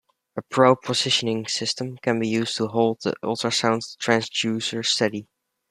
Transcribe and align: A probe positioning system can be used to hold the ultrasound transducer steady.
A 0.35 0.41
probe 0.41 0.81
positioning 0.81 1.45
system 1.45 1.99
can 2.01 2.19
be 2.19 2.27
used 2.27 2.57
to 2.57 2.65
hold 2.69 3.01
the 3.03 3.13
ultrasound 3.23 3.81
transducer 3.99 4.83
steady. 4.83 5.27